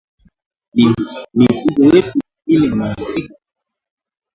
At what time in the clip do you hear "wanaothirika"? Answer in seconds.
2.71-3.35